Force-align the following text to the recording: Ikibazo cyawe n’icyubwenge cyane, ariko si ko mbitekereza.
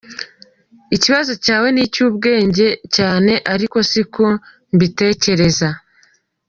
Ikibazo 0.95 1.31
cyawe 1.45 1.67
n’icyubwenge 1.71 2.67
cyane, 2.95 3.33
ariko 3.53 3.77
si 3.89 4.01
ko 4.13 4.27
mbitekereza. 4.73 5.69